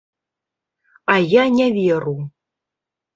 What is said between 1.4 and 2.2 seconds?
не веру.